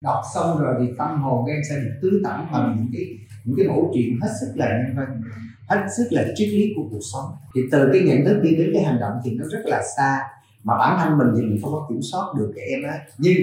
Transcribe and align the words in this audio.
đọc 0.00 0.22
xong 0.34 0.58
rồi 0.58 0.74
thì 0.80 0.92
tâm 0.98 1.22
hồn 1.22 1.44
các 1.46 1.52
em 1.52 1.60
sẽ 1.68 1.76
được 1.76 1.98
tứ 2.02 2.20
tẩm 2.24 2.46
bằng 2.52 2.76
những 2.78 2.88
cái 2.92 3.04
những 3.44 3.56
cái 3.56 3.68
mẫu 3.68 3.90
chuyện 3.94 4.18
hết 4.22 4.28
sức 4.40 4.52
là 4.56 4.66
nhân 4.66 4.96
văn 4.96 5.22
hết 5.68 5.86
sức 5.96 6.08
là 6.10 6.24
triết 6.36 6.48
lý 6.48 6.72
của 6.76 6.82
cuộc 6.90 7.00
sống. 7.12 7.24
Thì 7.54 7.60
từ 7.72 7.88
cái 7.92 8.02
nhận 8.02 8.24
thức 8.24 8.40
đi 8.42 8.56
đến 8.56 8.70
cái 8.74 8.82
hành 8.82 9.00
động 9.00 9.12
thì 9.24 9.30
nó 9.30 9.44
rất 9.50 9.62
là 9.64 9.82
xa. 9.96 10.20
Mà 10.64 10.78
bản 10.78 10.98
thân 10.98 11.18
mình 11.18 11.28
thì 11.36 11.42
mình 11.42 11.58
không 11.62 11.72
có 11.72 11.86
kiểm 11.88 11.98
soát 12.12 12.24
được 12.38 12.52
các 12.56 12.62
em 12.62 12.82
á. 12.82 12.98
Nhưng 13.18 13.38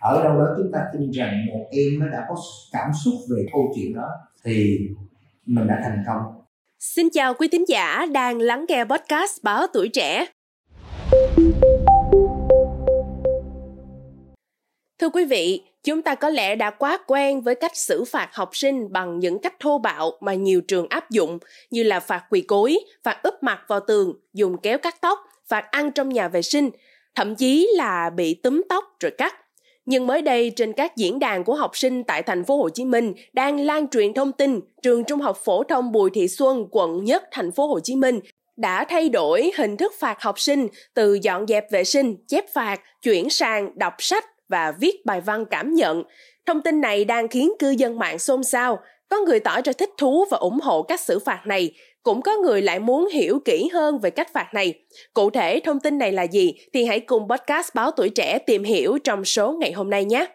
ở 0.00 0.24
đâu 0.24 0.38
đó 0.38 0.46
chúng 0.56 0.72
ta 0.72 0.80
tin 0.92 1.10
rằng 1.10 1.46
một 1.46 1.66
em 1.70 1.98
nó 1.98 2.08
đã 2.08 2.26
có 2.28 2.36
cảm 2.72 2.90
xúc 3.04 3.14
về 3.30 3.46
câu 3.52 3.72
chuyện 3.76 3.94
đó 3.94 4.08
thì 4.44 4.78
mình 5.46 5.66
đã 5.66 5.80
thành 5.82 6.02
công. 6.06 6.22
Xin 6.78 7.08
chào 7.12 7.34
quý 7.34 7.48
thính 7.52 7.64
giả 7.68 8.06
đang 8.12 8.38
lắng 8.38 8.64
nghe 8.68 8.84
podcast 8.84 9.42
Báo 9.42 9.66
Tuổi 9.72 9.88
Trẻ. 9.88 10.26
Thưa 15.00 15.10
quý 15.10 15.24
vị, 15.24 15.62
chúng 15.84 16.02
ta 16.02 16.14
có 16.14 16.28
lẽ 16.28 16.56
đã 16.56 16.70
quá 16.70 16.98
quen 17.06 17.40
với 17.40 17.54
cách 17.54 17.76
xử 17.76 18.04
phạt 18.04 18.28
học 18.32 18.50
sinh 18.52 18.92
bằng 18.92 19.18
những 19.18 19.38
cách 19.38 19.54
thô 19.60 19.78
bạo 19.78 20.12
mà 20.20 20.34
nhiều 20.34 20.60
trường 20.60 20.86
áp 20.88 21.10
dụng 21.10 21.38
như 21.70 21.82
là 21.82 22.00
phạt 22.00 22.24
quỳ 22.30 22.40
cối, 22.40 22.78
phạt 23.04 23.22
úp 23.22 23.34
mặt 23.42 23.60
vào 23.68 23.80
tường, 23.80 24.12
dùng 24.32 24.56
kéo 24.62 24.78
cắt 24.78 25.00
tóc, 25.00 25.18
phạt 25.48 25.70
ăn 25.70 25.92
trong 25.92 26.08
nhà 26.08 26.28
vệ 26.28 26.42
sinh, 26.42 26.70
thậm 27.14 27.34
chí 27.34 27.68
là 27.76 28.10
bị 28.10 28.34
túm 28.34 28.62
tóc 28.68 28.84
rồi 29.00 29.12
cắt. 29.18 29.34
Nhưng 29.84 30.06
mới 30.06 30.22
đây 30.22 30.52
trên 30.56 30.72
các 30.72 30.96
diễn 30.96 31.18
đàn 31.18 31.44
của 31.44 31.54
học 31.54 31.76
sinh 31.76 32.04
tại 32.04 32.22
thành 32.22 32.44
phố 32.44 32.56
Hồ 32.56 32.68
Chí 32.68 32.84
Minh 32.84 33.14
đang 33.32 33.60
lan 33.60 33.88
truyền 33.88 34.14
thông 34.14 34.32
tin 34.32 34.60
trường 34.82 35.04
Trung 35.04 35.20
học 35.20 35.38
phổ 35.44 35.62
thông 35.62 35.92
Bùi 35.92 36.10
Thị 36.10 36.28
Xuân, 36.28 36.66
quận 36.70 37.04
Nhất, 37.04 37.24
thành 37.30 37.52
phố 37.52 37.66
Hồ 37.66 37.80
Chí 37.80 37.96
Minh 37.96 38.20
đã 38.56 38.84
thay 38.84 39.08
đổi 39.08 39.50
hình 39.56 39.76
thức 39.76 39.92
phạt 39.98 40.22
học 40.22 40.40
sinh 40.40 40.68
từ 40.94 41.18
dọn 41.22 41.46
dẹp 41.46 41.70
vệ 41.70 41.84
sinh, 41.84 42.16
chép 42.28 42.44
phạt, 42.52 42.80
chuyển 43.02 43.30
sang 43.30 43.78
đọc 43.78 43.94
sách 43.98 44.24
và 44.50 44.72
viết 44.80 45.06
bài 45.06 45.20
văn 45.20 45.44
cảm 45.44 45.74
nhận. 45.74 46.02
Thông 46.46 46.62
tin 46.62 46.80
này 46.80 47.04
đang 47.04 47.28
khiến 47.28 47.52
cư 47.58 47.70
dân 47.70 47.98
mạng 47.98 48.18
xôn 48.18 48.44
xao. 48.44 48.78
Có 49.08 49.16
người 49.26 49.40
tỏ 49.40 49.60
ra 49.64 49.72
thích 49.72 49.90
thú 49.98 50.24
và 50.30 50.38
ủng 50.38 50.60
hộ 50.60 50.82
cách 50.82 51.00
xử 51.00 51.18
phạt 51.18 51.46
này, 51.46 51.72
cũng 52.02 52.22
có 52.22 52.36
người 52.36 52.62
lại 52.62 52.78
muốn 52.78 53.08
hiểu 53.08 53.38
kỹ 53.44 53.68
hơn 53.72 53.98
về 53.98 54.10
cách 54.10 54.32
phạt 54.32 54.54
này. 54.54 54.74
Cụ 55.14 55.30
thể 55.30 55.60
thông 55.64 55.80
tin 55.80 55.98
này 55.98 56.12
là 56.12 56.22
gì 56.22 56.54
thì 56.72 56.84
hãy 56.84 57.00
cùng 57.00 57.28
podcast 57.28 57.74
Báo 57.74 57.90
Tuổi 57.90 58.08
Trẻ 58.08 58.38
tìm 58.38 58.64
hiểu 58.64 58.98
trong 59.04 59.24
số 59.24 59.52
ngày 59.52 59.72
hôm 59.72 59.90
nay 59.90 60.04
nhé. 60.04 60.26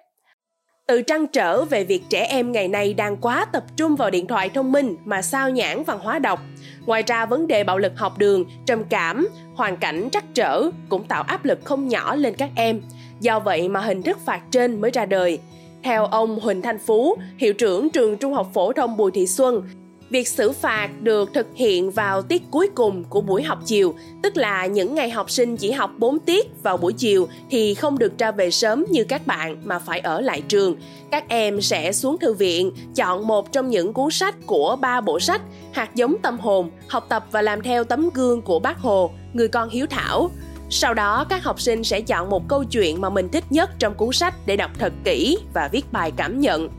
Từ 0.88 1.02
trăn 1.02 1.28
trở 1.28 1.66
về 1.66 1.84
việc 1.84 2.02
trẻ 2.10 2.28
em 2.30 2.52
ngày 2.52 2.68
nay 2.68 2.94
đang 2.94 3.18
quá 3.18 3.46
tập 3.54 3.64
trung 3.78 3.96
vào 3.96 4.10
điện 4.10 4.28
thoại 4.28 4.50
thông 4.50 4.72
minh 4.72 4.96
mà 5.06 5.22
sao 5.22 5.50
nhãn 5.50 5.84
văn 5.84 6.00
hóa 6.00 6.20
đọc. 6.20 6.40
Ngoài 6.86 7.04
ra 7.08 7.26
vấn 7.26 7.48
đề 7.48 7.64
bạo 7.64 7.78
lực 7.78 7.92
học 7.96 8.18
đường, 8.18 8.46
trầm 8.66 8.84
cảm, 8.90 9.28
hoàn 9.56 9.78
cảnh 9.78 10.10
trắc 10.12 10.24
trở 10.34 10.70
cũng 10.90 11.04
tạo 11.08 11.24
áp 11.24 11.46
lực 11.46 11.60
không 11.64 11.88
nhỏ 11.88 12.16
lên 12.16 12.34
các 12.38 12.50
em. 12.56 12.82
Do 13.22 13.40
vậy 13.40 13.70
mà 13.70 13.80
hình 13.80 14.02
thức 14.02 14.18
phạt 14.26 14.42
trên 14.52 14.82
mới 14.82 14.92
ra 14.92 15.06
đời. 15.06 15.40
Theo 15.84 16.06
ông 16.06 16.40
Huỳnh 16.40 16.62
Thanh 16.62 16.80
Phú, 16.80 17.16
hiệu 17.38 17.54
trưởng 17.54 17.90
trường 17.90 18.18
Trung 18.18 18.34
học 18.34 18.50
phổ 18.54 18.74
thông 18.74 18.98
Bùi 18.98 19.12
Thị 19.12 19.28
Xuân, 19.28 19.64
Việc 20.10 20.28
xử 20.28 20.52
phạt 20.52 20.90
được 21.02 21.34
thực 21.34 21.48
hiện 21.56 21.92
vào 21.92 22.22
tiết 22.22 22.44
cuối 22.52 22.70
cùng 22.76 23.04
của 23.04 23.22
buổi 23.22 23.44
học 23.44 23.60
chiều, 23.66 23.96
tức 24.24 24.38
là 24.38 24.66
những 24.66 24.96
ngày 24.96 25.10
học 25.10 25.32
sinh 25.32 25.58
chỉ 25.58 25.72
học 25.72 25.92
4 25.98 26.20
tiết 26.20 26.64
vào 26.64 26.78
buổi 26.78 26.94
chiều 26.94 27.28
thì 27.50 27.74
không 27.74 27.98
được 27.98 28.18
ra 28.18 28.32
về 28.32 28.52
sớm 28.52 28.86
như 28.90 29.04
các 29.04 29.28
bạn 29.28 29.58
mà 29.64 29.80
phải 29.80 30.00
ở 30.00 30.22
lại 30.22 30.42
trường. 30.48 30.76
Các 31.12 31.30
em 31.30 31.62
sẽ 31.62 31.92
xuống 31.92 32.18
thư 32.18 32.34
viện, 32.34 32.72
chọn 32.96 33.28
một 33.28 33.52
trong 33.52 33.70
những 33.70 33.94
cuốn 33.94 34.12
sách 34.12 34.36
của 34.46 34.76
ba 34.82 35.02
bộ 35.02 35.20
sách 35.20 35.42
Hạt 35.72 35.96
giống 35.96 36.16
tâm 36.22 36.40
hồn, 36.40 36.70
học 36.88 37.06
tập 37.10 37.26
và 37.32 37.42
làm 37.42 37.62
theo 37.62 37.84
tấm 37.84 38.10
gương 38.14 38.42
của 38.42 38.60
bác 38.60 38.80
Hồ, 38.80 39.12
người 39.34 39.48
con 39.48 39.70
hiếu 39.70 39.86
thảo. 39.90 40.30
Sau 40.70 40.94
đó, 40.94 41.26
các 41.30 41.44
học 41.44 41.60
sinh 41.60 41.84
sẽ 41.84 42.02
chọn 42.02 42.30
một 42.30 42.48
câu 42.48 42.64
chuyện 42.64 43.02
mà 43.02 43.10
mình 43.10 43.30
thích 43.30 43.44
nhất 43.50 43.70
trong 43.80 43.96
cuốn 43.96 44.10
sách 44.12 44.34
để 44.46 44.58
đọc 44.58 44.72
thật 44.80 44.94
kỹ 45.04 45.38
và 45.54 45.70
viết 45.72 45.86
bài 45.92 46.12
cảm 46.18 46.40
nhận. 46.40 46.70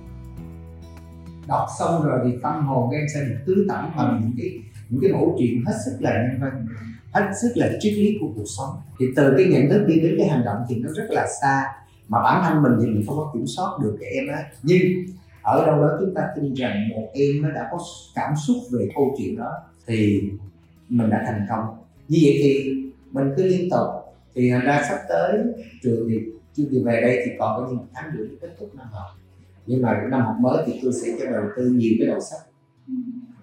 Đọc 1.48 1.66
xong 1.78 2.02
rồi 2.04 2.20
thì 2.24 2.38
tâm 2.42 2.66
hồn 2.66 2.88
các 2.90 2.96
em 2.96 3.06
sẽ 3.14 3.20
được 3.20 3.36
tứ 3.46 3.66
tẩm 3.68 3.90
bằng 3.96 4.20
những 4.22 4.34
cái 4.38 4.50
những 4.88 5.00
cái 5.02 5.12
mẫu 5.12 5.36
chuyện 5.38 5.64
hết 5.66 5.72
sức 5.84 5.96
là 6.00 6.10
nhân 6.10 6.40
văn, 6.40 6.66
hết 7.12 7.30
sức 7.42 7.52
là 7.54 7.70
triết 7.80 7.92
lý 7.92 8.16
của 8.20 8.26
cuộc 8.36 8.44
sống. 8.56 8.70
Thì 8.98 9.06
từ 9.16 9.34
cái 9.36 9.46
nhận 9.46 9.70
thức 9.70 9.84
đi 9.88 10.00
đến 10.00 10.14
cái 10.18 10.28
hành 10.28 10.44
động 10.44 10.56
thì 10.68 10.76
nó 10.76 10.90
rất 10.96 11.06
là 11.10 11.26
xa, 11.42 11.64
mà 12.08 12.22
bản 12.22 12.42
thân 12.44 12.62
mình 12.62 12.72
thì 12.80 12.86
mình 12.86 13.06
không 13.06 13.16
có 13.16 13.30
kiểm 13.34 13.46
soát 13.46 13.78
được 13.82 13.96
các 14.00 14.06
em 14.06 14.24
á. 14.28 14.44
Nhưng 14.62 14.82
ở 15.42 15.66
đâu 15.66 15.80
đó 15.80 15.88
chúng 16.00 16.14
ta 16.14 16.22
tin 16.36 16.54
rằng 16.54 16.88
một 16.88 17.08
em 17.14 17.42
nó 17.42 17.50
đã 17.50 17.68
có 17.70 17.78
cảm 18.14 18.34
xúc 18.46 18.56
về 18.72 18.88
câu 18.94 19.14
chuyện 19.18 19.36
đó 19.36 19.50
thì 19.86 20.22
mình 20.88 21.10
đã 21.10 21.22
thành 21.26 21.46
công. 21.50 21.64
Như 22.08 22.18
vậy 22.22 22.40
thì 22.42 22.72
mình 23.10 23.32
cứ 23.36 23.42
liên 23.42 23.70
tục. 23.70 23.88
Thì 24.34 24.50
ra 24.50 24.84
sắp 24.88 24.98
tới 25.08 25.38
trường 25.82 26.08
thì 26.08 26.16
chương 26.52 26.66
trình 26.70 26.84
về 26.84 27.00
đây 27.00 27.22
thì 27.24 27.30
còn 27.38 27.60
có 27.60 27.68
những 27.70 27.86
tháng 27.94 28.10
rưỡi 28.16 28.28
kết 28.40 28.48
thúc 28.58 28.74
năm 28.74 28.86
học. 28.90 29.10
Nhưng 29.66 29.82
mà 29.82 30.02
năm 30.10 30.20
học 30.20 30.36
mới 30.40 30.64
thì 30.66 30.80
tôi 30.82 30.92
sẽ 30.92 31.08
cho 31.18 31.30
đầu 31.30 31.44
tư 31.56 31.70
nhiều 31.76 31.92
cái 31.98 32.06
đầu 32.06 32.20
sách. 32.20 32.40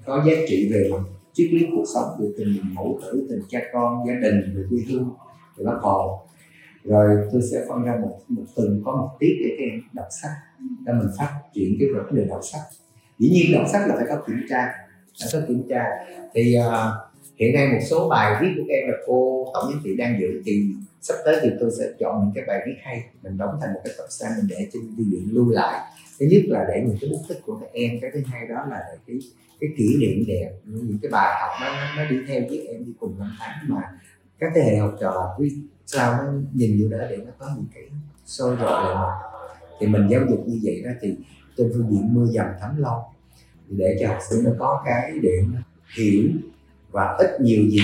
Có 0.06 0.24
giá 0.28 0.34
trị 0.48 0.70
về 0.74 0.90
mặt 0.92 1.04
triết 1.34 1.54
lý 1.54 1.66
cuộc 1.72 1.84
sống 1.94 2.10
về 2.20 2.28
tình 2.38 2.58
mẫu 2.74 3.00
tử 3.02 3.28
tình 3.30 3.40
cha 3.50 3.60
con 3.74 4.08
gia 4.08 4.14
đình 4.14 4.54
về 4.56 4.64
quê 4.70 4.80
hương 4.88 5.10
về 5.58 5.66
bác 5.66 5.78
hồ. 5.82 6.20
Rồi 6.84 7.18
tôi 7.32 7.42
sẽ 7.52 7.66
phân 7.70 7.84
ra 7.84 7.96
một 8.02 8.20
một 8.28 8.44
tuần 8.56 8.82
có 8.86 8.92
một 8.92 9.10
tiết 9.20 9.36
để 9.44 9.50
các 9.50 9.64
em 9.64 9.82
đọc 9.94 10.08
sách 10.22 10.32
để 10.86 10.94
mình 10.94 11.08
phát 11.18 11.40
triển 11.54 11.76
cái 11.80 11.88
vấn 11.96 12.16
đề 12.16 12.26
đọc 12.26 12.40
sách. 12.44 12.62
Dĩ 13.20 13.30
nhiên 13.30 13.54
đọc 13.54 13.68
sách 13.72 13.88
là 13.88 13.96
phải 13.96 14.06
có 14.10 14.24
kiểm 14.28 14.38
tra 14.50 14.72
phải 15.20 15.30
có 15.34 15.48
kiểm 15.48 15.64
tra. 15.70 15.86
Thì 16.34 16.56
uh, 16.60 16.64
hiện 17.36 17.56
nay 17.56 17.68
một 17.68 17.80
số 17.90 18.10
bài 18.10 18.42
viết 18.42 18.48
của 18.58 18.64
các 18.68 18.74
em 18.74 18.90
là 18.90 18.98
cô 19.06 19.48
tổng 19.54 19.72
giám 19.72 19.82
thị 19.84 19.96
đang 19.96 20.20
dự 20.20 20.42
thì 20.46 20.64
sắp 21.02 21.16
tới 21.26 21.40
thì 21.42 21.50
tôi 21.60 21.72
sẽ 21.80 21.86
chọn 22.00 22.22
những 22.24 22.32
cái 22.36 22.44
bài 22.48 22.60
viết 22.68 22.76
hay. 22.84 23.04
Mình 23.24 23.38
đóng 23.38 23.58
thành 23.62 23.74
một 23.74 23.80
cái 23.84 23.94
tập 23.98 24.06
san 24.10 24.32
mình 24.38 24.48
để 24.50 24.68
trên 24.74 24.82
thư 24.98 25.04
viện 25.12 25.28
lưu 25.32 25.50
lại. 25.50 25.80
Thứ 26.20 26.26
nhất 26.26 26.42
là 26.48 26.66
để 26.70 26.84
những 26.88 26.98
cái 27.02 27.10
bút 27.10 27.22
tích 27.30 27.40
của 27.46 27.56
các 27.56 27.70
em. 27.74 27.92
Cái 28.02 28.12
thứ 28.14 28.20
hai 28.26 28.48
đó 28.48 28.66
là 28.70 28.84
để 28.92 28.98
cái 29.08 29.20
cái 29.60 29.70
kỷ 29.78 29.98
niệm 30.00 30.24
đẹp. 30.28 30.52
Những 30.66 31.00
cái 31.02 31.12
bài 31.12 31.42
học 31.42 31.52
nó 31.62 32.04
nó 32.04 32.10
đi 32.10 32.18
theo 32.28 32.42
với 32.50 32.68
em 32.68 32.86
đi 32.86 32.92
cùng 33.00 33.20
năm 33.20 33.36
tháng 33.40 33.56
mà 33.68 33.82
các 34.40 34.52
thế 34.56 34.62
hệ 34.62 34.78
học 34.78 34.96
trò 35.02 35.36
vì 35.40 35.50
sao 35.86 36.14
nó 36.14 36.32
nhìn 36.54 36.82
vô 36.82 36.98
đó 36.98 37.06
để 37.10 37.18
nó 37.18 37.32
có 37.38 37.50
những 37.56 37.66
cái 37.76 37.84
sôi 38.26 38.56
rồi 38.56 38.72
lại 38.72 38.96
mà. 38.96 39.12
Thì 39.80 39.88
mình 39.88 40.08
giáo 40.10 40.22
dục 40.30 40.48
như 40.48 40.60
vậy 40.64 40.82
đó 40.86 40.92
thì 41.02 41.16
trên 41.58 41.72
phương 41.74 41.88
diện 41.92 42.14
mưa 42.14 42.26
dầm 42.26 42.46
thấm 42.62 42.78
lâu. 42.78 43.04
Để 43.68 43.98
cho 44.02 44.08
học 44.08 44.20
sinh 44.30 44.44
nó 44.44 44.52
có 44.60 44.84
cái 44.86 45.12
để 45.22 45.44
hiểu 45.98 46.24
và 46.94 47.16
ít 47.18 47.42
nhiều 47.42 47.64
gì 47.70 47.80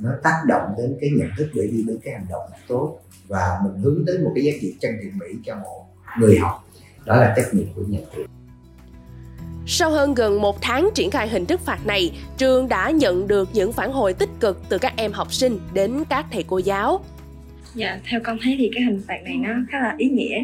nó 0.00 0.10
tác 0.22 0.42
động 0.48 0.74
đến 0.78 0.96
cái 1.00 1.10
nhận 1.18 1.28
thức 1.38 1.48
để 1.54 1.62
đi 1.72 1.82
đến 1.86 1.98
cái 2.04 2.14
hành 2.14 2.26
động 2.30 2.42
tốt. 2.68 3.00
Và 3.28 3.60
mình 3.64 3.82
hướng 3.82 4.04
tới 4.06 4.18
một 4.18 4.32
cái 4.34 4.44
giá 4.44 4.52
trị 4.60 4.74
chân 4.80 4.92
thiện 5.02 5.18
mỹ 5.18 5.26
cho 5.44 5.54
một 5.54 5.84
người 6.20 6.38
học. 6.38 6.64
Đó 7.04 7.16
là 7.16 7.34
trách 7.36 7.54
nhiệm 7.54 7.66
của 7.74 7.82
nhà 7.88 7.98
trường. 8.16 8.26
Sau 9.66 9.90
hơn 9.90 10.14
gần 10.14 10.40
một 10.40 10.62
tháng 10.62 10.90
triển 10.94 11.10
khai 11.10 11.28
hình 11.28 11.46
thức 11.46 11.60
phạt 11.60 11.86
này, 11.86 12.12
trường 12.36 12.68
đã 12.68 12.90
nhận 12.90 13.28
được 13.28 13.48
những 13.52 13.72
phản 13.72 13.92
hồi 13.92 14.14
tích 14.14 14.30
cực 14.40 14.60
từ 14.68 14.78
các 14.78 14.92
em 14.96 15.12
học 15.12 15.32
sinh 15.32 15.58
đến 15.74 16.04
các 16.08 16.26
thầy 16.32 16.42
cô 16.42 16.58
giáo. 16.58 17.00
Dạ, 17.74 18.00
theo 18.10 18.20
con 18.24 18.38
thấy 18.42 18.54
thì 18.58 18.70
cái 18.74 18.84
hình 18.84 19.02
phạt 19.08 19.18
này 19.24 19.34
nó 19.36 19.50
khá 19.70 19.78
là 19.80 19.94
ý 19.98 20.08
nghĩa, 20.08 20.42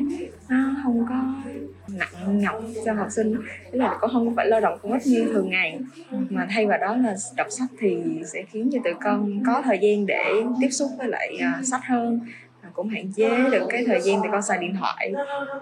nó 0.48 0.76
không 0.82 1.06
có 1.08 1.50
nặng 1.98 2.38
nhọc 2.38 2.62
cho 2.84 2.92
học 2.92 3.08
sinh, 3.10 3.36
tức 3.72 3.78
là 3.78 3.98
con 4.00 4.10
không 4.12 4.34
phải 4.36 4.46
lao 4.46 4.60
động 4.60 4.78
công 4.82 4.92
ích 4.92 5.02
như 5.06 5.24
thường 5.32 5.50
ngày, 5.50 5.78
mà 6.10 6.46
thay 6.50 6.66
vào 6.66 6.78
đó 6.78 6.96
là 6.96 7.14
đọc 7.36 7.46
sách 7.50 7.68
thì 7.80 7.96
sẽ 8.32 8.42
khiến 8.52 8.70
cho 8.72 8.78
tụi 8.84 8.94
con 8.94 9.42
có 9.46 9.62
thời 9.64 9.78
gian 9.82 10.06
để 10.06 10.24
tiếp 10.60 10.70
xúc 10.70 10.88
với 10.98 11.08
lại 11.08 11.38
uh, 11.60 11.66
sách 11.66 11.80
hơn. 11.84 12.20
Cũng 12.72 12.88
hạn 12.88 13.12
chế 13.16 13.28
được 13.52 13.66
cái 13.68 13.84
thời 13.86 14.00
gian 14.00 14.22
để 14.22 14.28
con 14.32 14.42
xài 14.42 14.58
điện 14.58 14.76
thoại. 14.80 15.12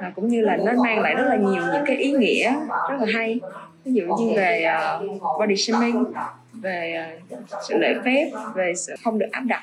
Và 0.00 0.12
cũng 0.14 0.28
như 0.28 0.40
là 0.40 0.56
nó 0.56 0.72
mang 0.84 1.00
lại 1.00 1.14
rất 1.14 1.24
là 1.28 1.36
nhiều 1.36 1.62
những 1.72 1.84
cái 1.86 1.96
ý 1.96 2.12
nghĩa 2.12 2.54
rất 2.90 2.96
là 3.00 3.06
hay. 3.14 3.40
Ví 3.84 3.92
dụ 3.92 4.02
như 4.02 4.32
về 4.36 4.66
uh, 4.96 5.22
body 5.40 5.56
shaming 5.56 6.04
về 6.52 7.06
uh, 7.32 7.40
sự 7.68 7.78
lễ 7.78 7.94
phép 8.04 8.30
về 8.54 8.72
sự 8.76 8.94
không 9.04 9.18
được 9.18 9.26
áp 9.32 9.40
đặt 9.40 9.62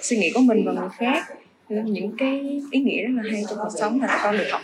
suy 0.00 0.16
nghĩ 0.16 0.30
của 0.34 0.40
mình 0.40 0.64
và 0.66 0.72
người 0.72 0.88
khác. 0.98 1.24
Những 1.68 2.16
cái 2.18 2.60
ý 2.70 2.80
nghĩa 2.80 3.02
rất 3.02 3.12
là 3.16 3.22
hay 3.32 3.44
trong 3.48 3.58
cuộc 3.58 3.78
sống 3.80 3.98
mà 3.98 4.18
con 4.22 4.38
được 4.38 4.46
học 4.50 4.60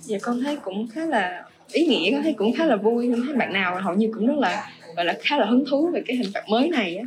dạ 0.00 0.18
con 0.22 0.40
thấy 0.40 0.56
cũng 0.56 0.88
khá 0.88 1.06
là 1.06 1.44
ý 1.72 1.86
nghĩa 1.86 2.12
con 2.12 2.22
thấy 2.22 2.32
cũng 2.32 2.52
khá 2.56 2.64
là 2.64 2.76
vui. 2.76 3.10
Con 3.12 3.26
thấy 3.26 3.36
bạn 3.36 3.52
nào 3.52 3.80
hầu 3.80 3.94
như 3.94 4.10
cũng 4.14 4.26
rất 4.26 4.38
là 4.38 4.66
gọi 4.96 5.04
là 5.04 5.14
khá 5.22 5.36
là 5.36 5.46
hứng 5.46 5.64
thú 5.70 5.90
về 5.94 6.02
cái 6.06 6.16
hình 6.16 6.30
phạt 6.34 6.48
mới 6.48 6.68
này 6.68 6.96
á. 6.96 7.04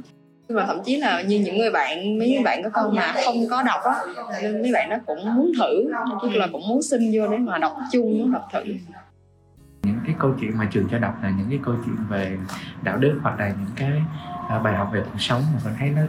Và 0.49 0.65
thậm 0.65 0.79
chí 0.85 0.97
là 0.97 1.21
như 1.21 1.39
những 1.39 1.57
người 1.57 1.71
bạn 1.71 2.19
mấy 2.19 2.41
bạn 2.45 2.63
có 2.63 2.69
con 2.69 2.95
mà 2.95 3.13
không 3.25 3.47
có 3.49 3.63
đọc 3.63 3.81
á 3.83 3.95
nên 4.41 4.61
mấy 4.61 4.71
bạn 4.71 4.89
nó 4.89 4.97
cũng 5.05 5.35
muốn 5.35 5.51
thử 5.57 5.91
tức 6.21 6.29
là 6.33 6.47
cũng 6.51 6.67
muốn 6.67 6.81
xin 6.81 7.11
vô 7.13 7.27
để 7.27 7.37
mà 7.37 7.57
đọc 7.57 7.77
chung 7.91 8.31
đọc 8.33 8.47
thử. 8.53 8.63
Những 9.83 9.99
cái 10.05 10.15
câu 10.19 10.33
chuyện 10.41 10.57
mà 10.57 10.67
trường 10.71 10.87
cho 10.91 10.97
đọc 10.97 11.15
là 11.23 11.31
những 11.37 11.47
cái 11.49 11.59
câu 11.65 11.75
chuyện 11.85 11.95
về 12.09 12.37
đạo 12.83 12.97
đức 12.97 13.19
hoặc 13.21 13.39
là 13.39 13.47
những 13.47 13.71
cái 13.75 13.91
à, 14.49 14.59
bài 14.59 14.73
học 14.73 14.89
về 14.93 15.01
cuộc 15.11 15.19
sống 15.19 15.41
mà 15.53 15.59
mình 15.63 15.73
thấy 15.79 15.89
nó 15.89 16.01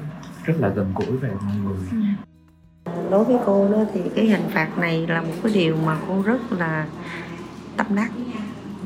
rất 0.45 0.55
là 0.59 0.69
gần 0.69 0.93
gũi 0.95 1.17
về 1.17 1.29
mọi 1.29 1.57
người. 1.65 1.89
Ừ. 1.91 1.99
đối 3.13 3.25
với 3.25 3.37
cô 3.47 3.69
đó 3.73 3.79
thì 3.95 4.01
cái 4.17 4.27
hình 4.27 4.49
phạt 4.55 4.79
này 4.79 5.07
là 5.07 5.21
một 5.21 5.35
cái 5.43 5.53
điều 5.53 5.77
mà 5.77 5.99
cô 6.09 6.23
rất 6.23 6.53
là 6.53 6.87
tâm 7.77 7.87
đắc 7.95 8.11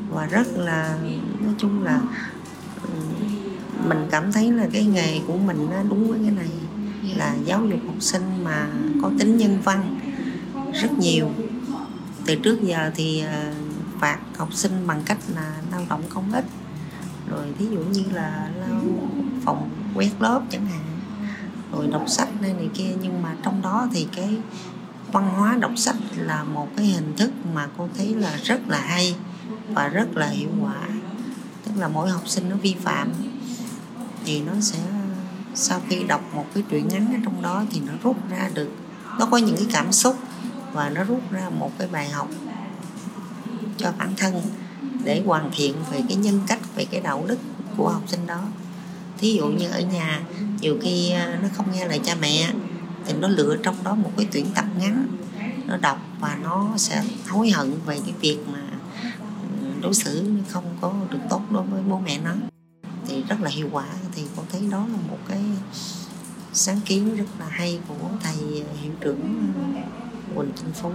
và 0.09 0.25
rất 0.25 0.47
là 0.57 0.97
nói 1.39 1.53
chung 1.57 1.83
là 1.83 2.01
mình 3.87 4.07
cảm 4.11 4.31
thấy 4.31 4.51
là 4.51 4.67
cái 4.73 4.85
nghề 4.85 5.19
của 5.27 5.37
mình 5.37 5.67
nó 5.71 5.83
đúng 5.89 6.09
với 6.09 6.19
cái 6.23 6.31
này. 6.31 6.49
Là 7.15 7.35
giáo 7.45 7.65
dục 7.65 7.79
học 7.85 7.95
sinh 7.99 8.43
mà 8.43 8.67
có 9.01 9.11
tính 9.19 9.37
nhân 9.37 9.57
văn 9.63 9.99
rất 10.73 10.91
nhiều. 10.99 11.29
Từ 12.25 12.35
trước 12.35 12.61
giờ 12.61 12.91
thì 12.95 13.21
ờ, 13.21 13.53
phạt 13.99 14.19
học 14.37 14.53
sinh 14.53 14.87
bằng 14.87 15.01
cách 15.05 15.17
là 15.35 15.53
lao 15.71 15.81
động 15.89 16.01
công 16.09 16.31
ích 16.31 16.45
rồi 17.29 17.45
thí 17.59 17.65
dụ 17.65 17.79
như 17.79 18.03
là 18.13 18.49
lao 18.59 18.81
phòng 19.45 19.69
quét 19.95 20.11
lớp 20.19 20.41
chẳng 20.49 20.65
hạn 20.65 20.96
rồi 21.71 21.87
đọc 21.87 22.03
sách 22.07 22.41
này, 22.41 22.53
này 22.53 22.69
kia. 22.73 22.93
Nhưng 23.01 23.21
mà 23.21 23.35
trong 23.43 23.61
đó 23.61 23.87
thì 23.93 24.07
cái 24.15 24.37
văn 25.11 25.29
hóa 25.29 25.57
đọc 25.59 25.71
sách 25.75 25.95
là 26.15 26.43
một 26.43 26.67
cái 26.77 26.85
hình 26.85 27.13
thức 27.17 27.31
mà 27.53 27.67
cô 27.77 27.89
thấy 27.97 28.15
là 28.15 28.37
rất 28.43 28.59
là 28.67 28.81
hay 28.81 29.15
và 29.73 29.87
rất 29.87 30.17
là 30.17 30.27
hiệu 30.27 30.49
quả. 30.61 30.87
Tức 31.65 31.71
là 31.77 31.87
mỗi 31.87 32.09
học 32.09 32.27
sinh 32.27 32.49
nó 32.49 32.55
vi 32.55 32.75
phạm 32.83 33.11
thì 34.25 34.41
nó 34.41 34.53
sẽ 34.61 34.79
sau 35.55 35.81
khi 35.89 36.03
đọc 36.03 36.21
một 36.33 36.45
cái 36.53 36.63
truyện 36.69 36.87
ngắn 36.87 37.13
ở 37.13 37.19
trong 37.25 37.41
đó 37.41 37.63
thì 37.71 37.79
nó 37.79 37.93
rút 38.03 38.29
ra 38.29 38.49
được 38.53 38.69
nó 39.19 39.25
có 39.25 39.37
những 39.37 39.55
cái 39.55 39.67
cảm 39.73 39.91
xúc 39.91 40.17
và 40.73 40.89
nó 40.89 41.03
rút 41.03 41.31
ra 41.31 41.49
một 41.49 41.71
cái 41.77 41.87
bài 41.87 42.09
học 42.09 42.27
cho 43.77 43.91
bản 43.97 44.13
thân 44.17 44.41
để 45.03 45.23
hoàn 45.25 45.51
thiện 45.53 45.75
về 45.91 46.01
cái 46.07 46.17
nhân 46.17 46.41
cách 46.47 46.59
về 46.75 46.85
cái 46.85 47.01
đạo 47.01 47.23
đức 47.27 47.39
của 47.77 47.89
học 47.89 48.03
sinh 48.07 48.27
đó 48.27 48.41
thí 49.17 49.33
dụ 49.33 49.47
như 49.47 49.69
ở 49.69 49.81
nhà, 49.81 50.21
nhiều 50.61 50.77
khi 50.81 51.11
à, 51.11 51.39
nó 51.41 51.49
không 51.53 51.65
nghe 51.73 51.87
lời 51.87 51.99
cha 52.03 52.15
mẹ, 52.21 52.53
thì 53.05 53.13
nó 53.13 53.27
lựa 53.27 53.57
trong 53.63 53.75
đó 53.83 53.95
một 53.95 54.11
cái 54.17 54.27
tuyển 54.31 54.45
tập 54.55 54.65
ngắn, 54.79 55.07
nó 55.65 55.77
đọc 55.77 55.99
và 56.19 56.37
nó 56.43 56.73
sẽ 56.77 57.03
hối 57.27 57.49
hận 57.49 57.71
về 57.85 57.99
cái 58.05 58.13
việc 58.21 58.37
mà 58.53 58.61
ừ, 59.61 59.67
đối 59.81 59.93
xử 59.93 60.25
không 60.47 60.77
có 60.81 60.93
được 61.11 61.19
tốt 61.29 61.41
đối 61.51 61.63
với 61.63 61.81
bố 61.89 61.99
mẹ 62.05 62.19
nó. 62.23 62.31
Thì 63.07 63.23
rất 63.29 63.41
là 63.41 63.49
hiệu 63.49 63.69
quả, 63.71 63.85
thì 64.15 64.23
con 64.35 64.45
thấy 64.51 64.61
đó 64.71 64.79
là 64.79 64.97
một 65.09 65.19
cái 65.27 65.41
sáng 66.53 66.79
kiến 66.85 67.15
rất 67.15 67.25
là 67.39 67.45
hay 67.49 67.79
của 67.87 68.09
thầy 68.23 68.35
hiệu 68.81 68.91
trưởng 69.01 69.53
ừ, 69.55 69.81
Quỳnh 70.35 70.51
Thanh 70.55 70.73
Phú. 70.73 70.91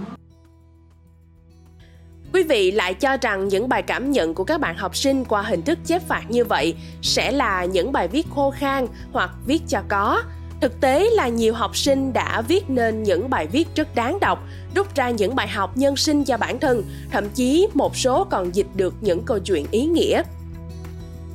Quý 2.43 2.47
vị 2.49 2.71
lại 2.71 2.93
cho 2.93 3.17
rằng 3.21 3.47
những 3.47 3.69
bài 3.69 3.81
cảm 3.81 4.11
nhận 4.11 4.33
của 4.33 4.43
các 4.43 4.61
bạn 4.61 4.77
học 4.77 4.95
sinh 4.95 5.25
qua 5.25 5.41
hình 5.41 5.61
thức 5.61 5.79
chép 5.85 6.07
phạt 6.07 6.23
như 6.29 6.45
vậy 6.45 6.75
sẽ 7.01 7.31
là 7.31 7.65
những 7.65 7.91
bài 7.91 8.07
viết 8.07 8.27
khô 8.35 8.51
khan 8.51 8.87
hoặc 9.11 9.31
viết 9.45 9.61
cho 9.67 9.79
có. 9.87 10.21
Thực 10.61 10.81
tế 10.81 11.09
là 11.13 11.27
nhiều 11.27 11.53
học 11.53 11.77
sinh 11.77 12.13
đã 12.13 12.41
viết 12.41 12.69
nên 12.69 13.03
những 13.03 13.29
bài 13.29 13.47
viết 13.47 13.67
rất 13.75 13.95
đáng 13.95 14.19
đọc, 14.19 14.43
rút 14.75 14.95
ra 14.95 15.09
những 15.09 15.35
bài 15.35 15.47
học 15.47 15.77
nhân 15.77 15.95
sinh 15.95 16.23
cho 16.23 16.37
bản 16.37 16.59
thân, 16.59 16.83
thậm 17.11 17.29
chí 17.29 17.67
một 17.73 17.97
số 17.97 18.23
còn 18.23 18.55
dịch 18.55 18.67
được 18.75 18.93
những 19.01 19.23
câu 19.23 19.39
chuyện 19.39 19.65
ý 19.71 19.85
nghĩa. 19.85 20.21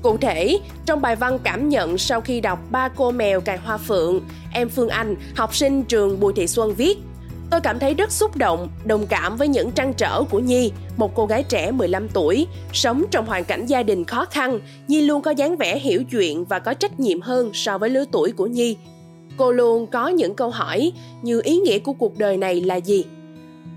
Cụ 0.03 0.17
thể, 0.17 0.61
trong 0.87 1.01
bài 1.01 1.17
văn 1.17 1.39
cảm 1.39 1.69
nhận 1.69 1.99
sau 1.99 2.21
khi 2.21 2.41
đọc 2.41 2.59
Ba 2.71 2.89
cô 2.89 3.11
mèo 3.11 3.41
cài 3.41 3.59
hoa 3.59 3.77
phượng, 3.77 4.21
em 4.53 4.69
Phương 4.69 4.89
Anh, 4.89 5.17
học 5.37 5.55
sinh 5.55 5.85
trường 5.85 6.21
Bùi 6.21 6.33
Thị 6.33 6.47
Xuân 6.47 6.75
viết 6.75 6.99
Tôi 7.51 7.61
cảm 7.61 7.79
thấy 7.79 7.95
rất 7.95 8.13
xúc 8.13 8.37
động, 8.37 8.69
đồng 8.85 9.07
cảm 9.07 9.37
với 9.37 9.49
những 9.49 9.71
trăn 9.71 9.95
trở 9.95 10.23
của 10.31 10.39
Nhi, 10.39 10.73
một 10.97 11.15
cô 11.15 11.27
gái 11.27 11.43
trẻ 11.43 11.71
15 11.71 12.09
tuổi, 12.09 12.47
sống 12.73 13.05
trong 13.11 13.27
hoàn 13.27 13.45
cảnh 13.45 13.67
gia 13.67 13.83
đình 13.83 14.05
khó 14.05 14.25
khăn. 14.25 14.61
Nhi 14.89 15.01
luôn 15.01 15.23
có 15.23 15.31
dáng 15.31 15.57
vẻ 15.57 15.79
hiểu 15.79 16.03
chuyện 16.11 16.45
và 16.45 16.59
có 16.59 16.75
trách 16.75 17.01
nhiệm 17.01 17.21
hơn 17.21 17.51
so 17.55 17.79
với 17.79 17.91
lứa 17.91 18.05
tuổi 18.13 18.33
của 18.33 18.47
Nhi. 18.47 18.77
Cô 19.37 19.53
luôn 19.53 19.87
có 19.87 20.09
những 20.09 20.35
câu 20.35 20.51
hỏi 20.51 20.93
như 21.23 21.41
ý 21.45 21.57
nghĩa 21.57 21.79
của 21.79 21.93
cuộc 21.93 22.19
đời 22.19 22.37
này 22.37 22.61
là 22.61 22.77
gì? 22.77 23.05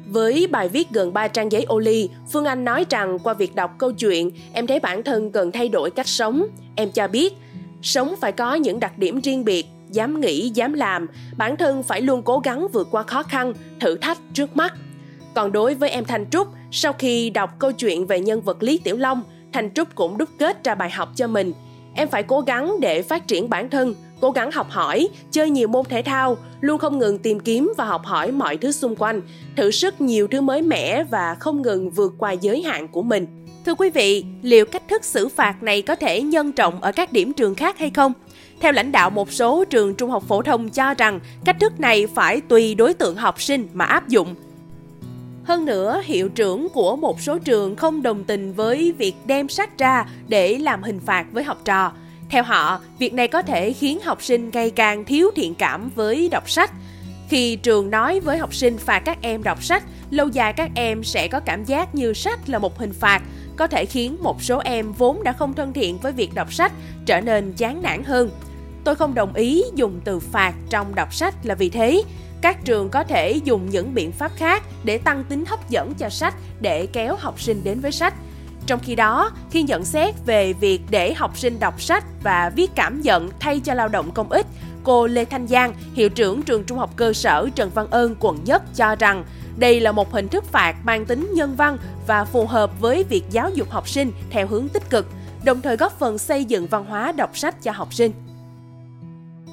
Với 0.07 0.47
bài 0.47 0.69
viết 0.69 0.89
gần 0.91 1.13
3 1.13 1.27
trang 1.27 1.51
giấy 1.51 1.63
ô 1.63 1.79
ly, 1.79 2.09
Phương 2.31 2.45
Anh 2.45 2.65
nói 2.65 2.85
rằng 2.89 3.19
qua 3.19 3.33
việc 3.33 3.55
đọc 3.55 3.71
câu 3.77 3.91
chuyện, 3.91 4.31
em 4.53 4.67
thấy 4.67 4.79
bản 4.79 5.03
thân 5.03 5.31
cần 5.31 5.51
thay 5.51 5.69
đổi 5.69 5.91
cách 5.91 6.07
sống. 6.07 6.45
Em 6.75 6.91
cho 6.91 7.07
biết, 7.07 7.33
sống 7.81 8.15
phải 8.21 8.31
có 8.31 8.55
những 8.55 8.79
đặc 8.79 8.97
điểm 8.97 9.21
riêng 9.21 9.45
biệt, 9.45 9.65
dám 9.91 10.21
nghĩ, 10.21 10.49
dám 10.49 10.73
làm, 10.73 11.07
bản 11.37 11.57
thân 11.57 11.83
phải 11.83 12.01
luôn 12.01 12.21
cố 12.23 12.39
gắng 12.39 12.67
vượt 12.73 12.87
qua 12.91 13.03
khó 13.03 13.23
khăn, 13.23 13.53
thử 13.79 13.95
thách 13.95 14.17
trước 14.33 14.57
mắt. 14.57 14.73
Còn 15.35 15.51
đối 15.51 15.73
với 15.73 15.89
em 15.89 16.05
Thanh 16.05 16.29
Trúc, 16.29 16.47
sau 16.71 16.93
khi 16.93 17.29
đọc 17.29 17.49
câu 17.59 17.71
chuyện 17.71 18.07
về 18.07 18.19
nhân 18.19 18.41
vật 18.41 18.63
Lý 18.63 18.77
Tiểu 18.77 18.97
Long, 18.97 19.23
Thanh 19.53 19.73
Trúc 19.73 19.95
cũng 19.95 20.17
đúc 20.17 20.29
kết 20.39 20.63
ra 20.63 20.75
bài 20.75 20.89
học 20.89 21.09
cho 21.15 21.27
mình. 21.27 21.53
Em 21.95 22.07
phải 22.07 22.23
cố 22.23 22.41
gắng 22.41 22.75
để 22.79 23.01
phát 23.01 23.27
triển 23.27 23.49
bản 23.49 23.69
thân, 23.69 23.95
cố 24.21 24.31
gắng 24.31 24.51
học 24.51 24.67
hỏi, 24.69 25.09
chơi 25.31 25.49
nhiều 25.49 25.67
môn 25.67 25.85
thể 25.85 26.01
thao, 26.01 26.37
luôn 26.61 26.79
không 26.79 26.99
ngừng 26.99 27.17
tìm 27.17 27.39
kiếm 27.39 27.73
và 27.77 27.85
học 27.85 28.01
hỏi 28.05 28.31
mọi 28.31 28.57
thứ 28.57 28.71
xung 28.71 28.95
quanh, 28.95 29.21
thử 29.55 29.71
sức 29.71 30.01
nhiều 30.01 30.27
thứ 30.27 30.41
mới 30.41 30.61
mẻ 30.61 31.03
và 31.03 31.35
không 31.39 31.61
ngừng 31.61 31.89
vượt 31.89 32.13
qua 32.17 32.31
giới 32.31 32.61
hạn 32.61 32.87
của 32.87 33.01
mình. 33.03 33.40
Thưa 33.65 33.75
quý 33.75 33.89
vị, 33.89 34.25
liệu 34.41 34.65
cách 34.65 34.87
thức 34.87 35.05
xử 35.05 35.27
phạt 35.27 35.63
này 35.63 35.81
có 35.81 35.95
thể 35.95 36.21
nhân 36.21 36.51
rộng 36.51 36.81
ở 36.81 36.91
các 36.91 37.11
điểm 37.11 37.33
trường 37.33 37.55
khác 37.55 37.77
hay 37.77 37.89
không? 37.89 38.13
Theo 38.59 38.71
lãnh 38.71 38.91
đạo 38.91 39.09
một 39.09 39.31
số 39.31 39.65
trường 39.65 39.95
trung 39.95 40.09
học 40.09 40.23
phổ 40.27 40.41
thông 40.41 40.69
cho 40.69 40.93
rằng 40.93 41.19
cách 41.45 41.57
thức 41.59 41.79
này 41.79 42.07
phải 42.15 42.41
tùy 42.41 42.75
đối 42.75 42.93
tượng 42.93 43.15
học 43.15 43.41
sinh 43.41 43.67
mà 43.73 43.85
áp 43.85 44.07
dụng. 44.07 44.35
Hơn 45.43 45.65
nữa, 45.65 46.01
hiệu 46.05 46.29
trưởng 46.29 46.69
của 46.69 46.95
một 46.95 47.21
số 47.21 47.37
trường 47.37 47.75
không 47.75 48.01
đồng 48.01 48.23
tình 48.23 48.53
với 48.53 48.93
việc 48.97 49.13
đem 49.25 49.49
sách 49.49 49.77
ra 49.77 50.05
để 50.27 50.57
làm 50.57 50.83
hình 50.83 50.99
phạt 50.99 51.25
với 51.31 51.43
học 51.43 51.61
trò. 51.65 51.91
Theo 52.29 52.43
họ, 52.43 52.79
việc 52.99 53.13
này 53.13 53.27
có 53.27 53.41
thể 53.41 53.73
khiến 53.73 53.99
học 54.03 54.23
sinh 54.23 54.49
ngày 54.53 54.69
càng 54.69 55.05
thiếu 55.05 55.31
thiện 55.35 55.55
cảm 55.55 55.89
với 55.95 56.29
đọc 56.29 56.49
sách. 56.49 56.71
Khi 57.29 57.55
trường 57.55 57.89
nói 57.89 58.19
với 58.19 58.37
học 58.37 58.53
sinh 58.53 58.77
phạt 58.77 58.99
các 58.99 59.17
em 59.21 59.43
đọc 59.43 59.63
sách, 59.63 59.83
lâu 60.09 60.27
dài 60.27 60.53
các 60.53 60.71
em 60.75 61.03
sẽ 61.03 61.27
có 61.27 61.39
cảm 61.39 61.63
giác 61.63 61.95
như 61.95 62.13
sách 62.13 62.49
là 62.49 62.59
một 62.59 62.79
hình 62.79 62.93
phạt, 62.93 63.21
có 63.61 63.67
thể 63.67 63.85
khiến 63.85 64.17
một 64.21 64.43
số 64.43 64.61
em 64.65 64.91
vốn 64.91 65.23
đã 65.23 65.33
không 65.33 65.53
thân 65.53 65.73
thiện 65.73 65.97
với 65.97 66.11
việc 66.11 66.33
đọc 66.33 66.53
sách 66.53 66.71
trở 67.05 67.21
nên 67.21 67.53
chán 67.53 67.81
nản 67.81 68.03
hơn. 68.03 68.29
Tôi 68.83 68.95
không 68.95 69.13
đồng 69.13 69.33
ý 69.33 69.63
dùng 69.75 69.99
từ 70.03 70.19
phạt 70.19 70.53
trong 70.69 70.95
đọc 70.95 71.13
sách 71.13 71.45
là 71.45 71.55
vì 71.55 71.69
thế. 71.69 72.03
Các 72.41 72.65
trường 72.65 72.89
có 72.89 73.03
thể 73.03 73.31
dùng 73.43 73.69
những 73.69 73.93
biện 73.93 74.11
pháp 74.11 74.31
khác 74.35 74.63
để 74.83 74.97
tăng 74.97 75.23
tính 75.23 75.45
hấp 75.47 75.69
dẫn 75.69 75.93
cho 75.93 76.09
sách 76.09 76.35
để 76.59 76.85
kéo 76.85 77.15
học 77.19 77.41
sinh 77.41 77.63
đến 77.63 77.79
với 77.79 77.91
sách. 77.91 78.13
Trong 78.65 78.79
khi 78.79 78.95
đó, 78.95 79.31
khi 79.51 79.63
nhận 79.63 79.85
xét 79.85 80.15
về 80.25 80.53
việc 80.53 80.81
để 80.89 81.13
học 81.13 81.37
sinh 81.37 81.59
đọc 81.59 81.81
sách 81.81 82.03
và 82.23 82.51
viết 82.55 82.71
cảm 82.75 83.01
nhận 83.01 83.29
thay 83.39 83.59
cho 83.59 83.73
lao 83.73 83.87
động 83.87 84.11
công 84.11 84.29
ích, 84.29 84.45
cô 84.83 85.07
Lê 85.07 85.25
Thanh 85.25 85.47
Giang, 85.47 85.73
hiệu 85.93 86.09
trưởng 86.09 86.41
trường 86.41 86.63
trung 86.63 86.77
học 86.77 86.89
cơ 86.95 87.13
sở 87.13 87.49
Trần 87.55 87.69
Văn 87.73 87.87
Ơn 87.91 88.15
quận 88.19 88.37
Nhất 88.45 88.63
cho 88.75 88.95
rằng 88.95 89.23
đây 89.57 89.79
là 89.79 89.91
một 89.91 90.11
hình 90.11 90.27
thức 90.27 90.43
phạt 90.43 90.75
mang 90.83 91.05
tính 91.05 91.29
nhân 91.33 91.55
văn 91.55 91.77
và 92.07 92.25
phù 92.25 92.45
hợp 92.45 92.81
với 92.81 93.03
việc 93.03 93.23
giáo 93.31 93.49
dục 93.49 93.69
học 93.69 93.87
sinh 93.87 94.11
theo 94.29 94.47
hướng 94.47 94.67
tích 94.67 94.89
cực, 94.89 95.05
đồng 95.43 95.61
thời 95.61 95.77
góp 95.77 95.99
phần 95.99 96.17
xây 96.17 96.45
dựng 96.45 96.67
văn 96.67 96.85
hóa 96.85 97.11
đọc 97.11 97.37
sách 97.37 97.63
cho 97.63 97.71
học 97.71 97.93
sinh. 97.93 98.11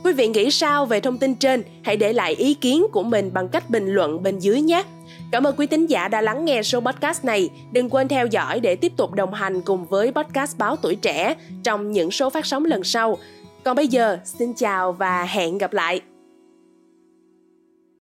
Quý 0.05 0.13
vị 0.13 0.29
nghĩ 0.29 0.51
sao 0.51 0.87
về 0.87 1.01
thông 1.01 1.19
tin 1.19 1.35
trên? 1.35 1.63
Hãy 1.83 1.97
để 1.97 2.13
lại 2.13 2.35
ý 2.35 2.55
kiến 2.55 2.87
của 2.93 3.03
mình 3.03 3.33
bằng 3.33 3.49
cách 3.49 3.71
bình 3.71 3.87
luận 3.87 4.23
bên 4.23 4.39
dưới 4.39 4.61
nhé. 4.61 4.85
Cảm 5.33 5.47
ơn 5.47 5.55
quý 5.57 5.67
tín 5.67 5.87
giả 5.87 6.09
đã 6.09 6.21
lắng 6.21 6.45
nghe 6.45 6.63
số 6.63 6.81
podcast 6.81 7.25
này. 7.25 7.51
Đừng 7.73 7.91
quên 7.91 8.09
theo 8.09 8.27
dõi 8.27 8.61
để 8.61 8.77
tiếp 8.77 8.93
tục 8.97 9.13
đồng 9.13 9.35
hành 9.35 9.61
cùng 9.61 9.87
với 9.87 10.13
podcast 10.13 10.59
Báo 10.59 10.77
Tuổi 10.77 10.97
Trẻ 10.97 11.35
trong 11.63 11.93
những 11.93 12.11
số 12.11 12.31
phát 12.31 12.47
sóng 12.47 12.65
lần 12.65 12.85
sau. 12.85 13.19
Còn 13.65 13.77
bây 13.77 13.89
giờ, 13.89 14.19
xin 14.25 14.53
chào 14.55 14.93
và 14.93 15.25
hẹn 15.25 15.59
gặp 15.59 15.73
lại. 15.73 16.01